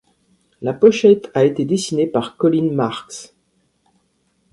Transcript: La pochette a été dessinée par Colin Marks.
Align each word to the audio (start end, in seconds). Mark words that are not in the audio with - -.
La 0.63 0.73
pochette 0.73 1.29
a 1.35 1.45
été 1.45 1.63
dessinée 1.63 2.07
par 2.07 2.35
Colin 2.35 2.71
Marks. 2.71 3.35